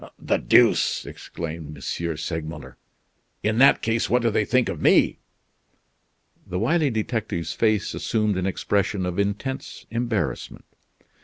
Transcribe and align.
"The 0.17 0.37
deuce!" 0.39 1.05
exclaimed 1.05 1.77
M. 1.77 2.17
Segmuller; 2.17 2.75
"in 3.43 3.59
that 3.59 3.83
case, 3.83 4.09
what 4.09 4.23
do 4.23 4.31
they 4.31 4.45
think 4.45 4.67
of 4.67 4.81
me?" 4.81 5.19
The 6.47 6.57
wily 6.57 6.89
detective's 6.89 7.53
face 7.53 7.93
assumed 7.93 8.35
an 8.35 8.47
expression 8.47 9.05
of 9.05 9.19
intense 9.19 9.85
embarrassment. 9.91 10.65